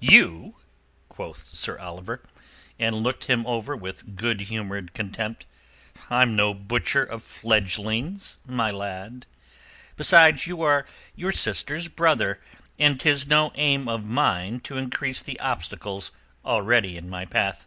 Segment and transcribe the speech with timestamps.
[0.00, 0.56] "You?"
[1.10, 2.22] quoth Sir Oliver,
[2.78, 5.44] and looked him over with good humoured contempt.
[6.08, 9.26] "I'm no butcher of fledgelings, my lad.
[9.98, 12.40] Besides, you are your sister's brother,
[12.78, 16.10] and 'tis no aim of mine to increase the obstacles
[16.42, 17.66] already in my path."